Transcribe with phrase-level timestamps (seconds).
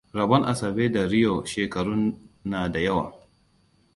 [0.17, 3.13] Rabon Asabe da Rio shekarun na da yawa.